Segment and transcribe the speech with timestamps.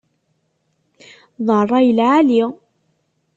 [1.45, 2.43] D rray n lεali.